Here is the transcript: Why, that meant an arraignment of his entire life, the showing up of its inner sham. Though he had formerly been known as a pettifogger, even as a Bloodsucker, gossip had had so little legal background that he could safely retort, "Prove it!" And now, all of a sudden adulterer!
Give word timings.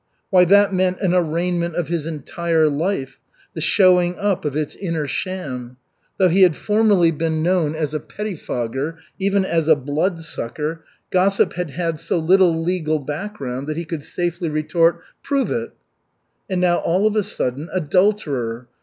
Why, 0.31 0.45
that 0.45 0.73
meant 0.73 0.99
an 1.01 1.13
arraignment 1.13 1.75
of 1.75 1.87
his 1.89 2.07
entire 2.07 2.67
life, 2.67 3.19
the 3.53 3.61
showing 3.61 4.17
up 4.17 4.45
of 4.45 4.55
its 4.55 4.73
inner 4.77 5.05
sham. 5.05 5.77
Though 6.17 6.27
he 6.27 6.41
had 6.41 6.55
formerly 6.55 7.11
been 7.11 7.43
known 7.43 7.75
as 7.75 7.93
a 7.93 7.99
pettifogger, 7.99 8.95
even 9.19 9.45
as 9.45 9.67
a 9.67 9.75
Bloodsucker, 9.75 10.83
gossip 11.11 11.53
had 11.53 11.69
had 11.69 11.99
so 11.99 12.17
little 12.17 12.63
legal 12.63 12.97
background 12.97 13.67
that 13.67 13.77
he 13.77 13.85
could 13.85 14.03
safely 14.03 14.49
retort, 14.49 15.03
"Prove 15.21 15.51
it!" 15.51 15.69
And 16.49 16.59
now, 16.59 16.77
all 16.77 17.05
of 17.05 17.15
a 17.15 17.21
sudden 17.21 17.69
adulterer! 17.71 18.67